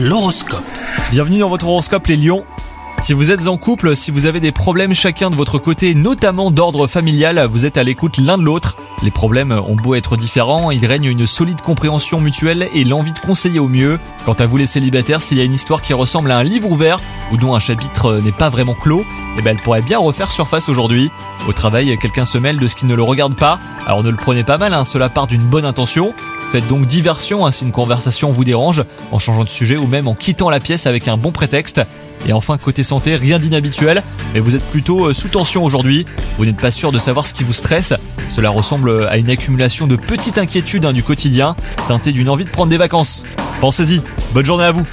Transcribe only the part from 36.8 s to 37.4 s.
de savoir ce